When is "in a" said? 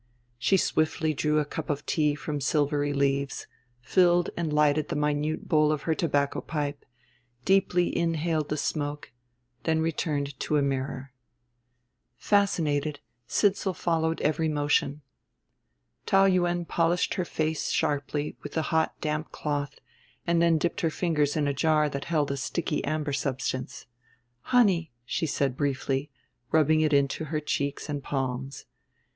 21.37-21.53